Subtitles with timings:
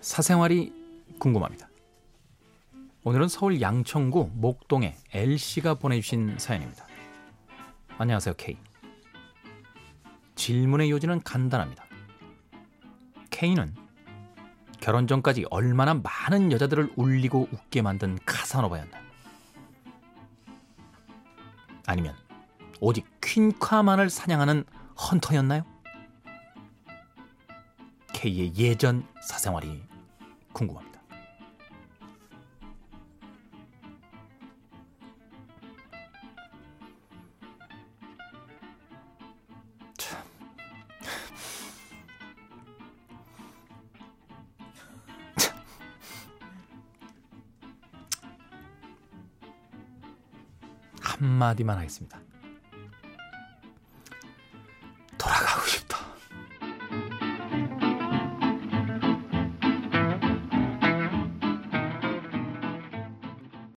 [0.00, 0.72] 사생활이
[1.18, 1.68] 궁금합니다.
[3.04, 6.86] 오늘은 서울 양천구 목동의 L씨가 보내주신 사연입니다.
[7.98, 8.56] 안녕하세요, K.
[10.36, 11.84] 질문의 요지는 간단합니다.
[13.30, 13.74] K는
[14.80, 19.02] 결혼 전까지 얼마나 많은 여자들을 울리고 웃게 만든 카사노바였나요?
[21.84, 22.14] 아니면
[22.80, 24.64] 오직 퀸카만을 사냥하는
[24.98, 25.75] 헌터였나요?
[28.26, 29.80] K의 예전 사생활이
[30.52, 31.00] 궁금합니다.
[39.96, 40.24] 참.
[45.36, 45.54] 참.
[51.00, 52.20] 한마디만 하겠습니다.